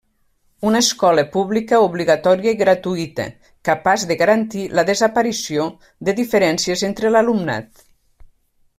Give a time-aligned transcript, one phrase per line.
[0.69, 3.27] Una escola pública obligatòria i gratuïta
[3.71, 5.71] capaç de garantir la desaparició
[6.11, 7.89] de diferències entre l'alumnat.